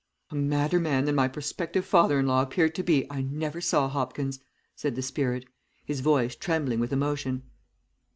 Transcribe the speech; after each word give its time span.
"A 0.31 0.35
madder 0.35 0.79
man 0.79 1.05
than 1.05 1.13
my 1.13 1.27
prospective 1.27 1.85
father 1.85 2.17
in 2.19 2.25
law 2.25 2.41
appeared 2.41 2.73
to 2.73 2.81
be 2.81 3.05
I 3.11 3.21
never 3.21 3.61
saw, 3.61 3.87
Hopkins," 3.87 4.39
said 4.75 4.95
the 4.95 5.03
spirit, 5.03 5.45
his 5.85 5.99
voice 5.99 6.35
trembling 6.35 6.79
with 6.79 6.91
emotion. 6.91 7.43